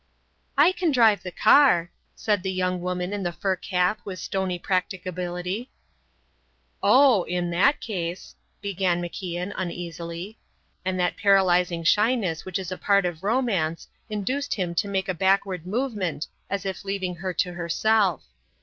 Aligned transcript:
"I 0.57 0.71
can 0.71 0.91
drive 0.91 1.21
the 1.21 1.29
car," 1.31 1.91
said 2.15 2.41
the 2.41 2.51
young 2.51 2.81
woman 2.81 3.13
in 3.13 3.21
the 3.21 3.31
fur 3.31 3.55
cap 3.55 3.99
with 4.03 4.17
stony 4.17 4.57
practicability. 4.57 5.69
"Oh, 6.81 7.21
in 7.25 7.51
that 7.51 7.81
case," 7.81 8.33
began 8.63 8.99
MacIan, 8.99 9.53
uneasily; 9.55 10.39
and 10.83 10.99
that 10.99 11.17
paralysing 11.17 11.83
shyness 11.83 12.45
which 12.45 12.57
is 12.57 12.71
a 12.71 12.79
part 12.79 13.05
of 13.05 13.21
romance 13.21 13.87
induced 14.09 14.55
him 14.55 14.73
to 14.73 14.87
make 14.87 15.07
a 15.07 15.13
backward 15.13 15.67
movement 15.67 16.27
as 16.49 16.65
if 16.65 16.83
leaving 16.83 17.17
her 17.17 17.31
to 17.35 17.53
herself. 17.53 18.23